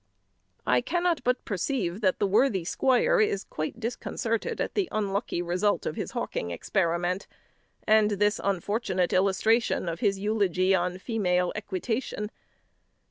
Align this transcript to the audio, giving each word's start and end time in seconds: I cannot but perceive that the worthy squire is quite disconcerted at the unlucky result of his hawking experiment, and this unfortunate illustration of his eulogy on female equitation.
I 0.65 0.81
cannot 0.81 1.23
but 1.23 1.45
perceive 1.45 2.01
that 2.01 2.17
the 2.17 2.25
worthy 2.25 2.63
squire 2.65 3.19
is 3.21 3.43
quite 3.43 3.79
disconcerted 3.79 4.59
at 4.59 4.73
the 4.73 4.89
unlucky 4.91 5.43
result 5.43 5.85
of 5.85 5.95
his 5.95 6.09
hawking 6.13 6.49
experiment, 6.49 7.27
and 7.85 8.09
this 8.09 8.41
unfortunate 8.43 9.13
illustration 9.13 9.87
of 9.87 9.99
his 9.99 10.17
eulogy 10.17 10.73
on 10.73 10.97
female 10.97 11.53
equitation. 11.55 12.31